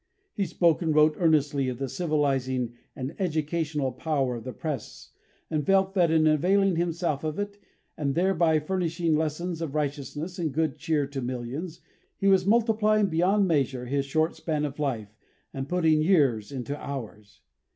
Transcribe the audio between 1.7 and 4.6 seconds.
the civilising and educational power of the